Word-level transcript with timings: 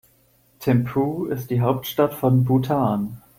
Thimphu 0.59 1.25
ist 1.27 1.51
die 1.51 1.61
Hauptstadt 1.61 2.15
von 2.15 2.43
Bhutan. 2.43 3.21